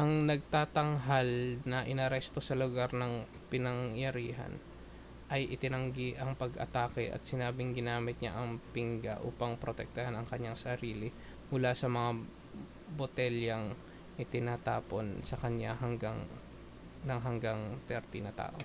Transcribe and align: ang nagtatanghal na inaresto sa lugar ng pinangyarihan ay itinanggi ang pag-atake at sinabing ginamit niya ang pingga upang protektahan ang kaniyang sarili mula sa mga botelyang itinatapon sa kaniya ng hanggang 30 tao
ang 0.00 0.10
nagtatanghal 0.30 1.28
na 1.70 1.78
inaresto 1.92 2.38
sa 2.44 2.58
lugar 2.62 2.90
ng 3.00 3.12
pinangyarihan 3.50 4.52
ay 5.34 5.42
itinanggi 5.54 6.08
ang 6.22 6.30
pag-atake 6.42 7.06
at 7.14 7.22
sinabing 7.30 7.70
ginamit 7.78 8.16
niya 8.20 8.32
ang 8.36 8.50
pingga 8.76 9.14
upang 9.30 9.52
protektahan 9.62 10.12
ang 10.16 10.26
kaniyang 10.30 10.58
sarili 10.64 11.08
mula 11.50 11.72
sa 11.80 11.88
mga 11.96 12.10
botelyang 13.00 13.66
itinatapon 14.22 15.06
sa 15.28 15.36
kaniya 15.42 15.72
ng 17.14 17.20
hanggang 17.26 17.60
30 17.88 17.88
tao 18.40 18.58